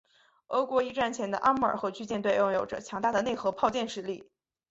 [0.47, 4.27] 俄国一战前的阿穆尔河区舰队拥有着强大的内河炮舰实力。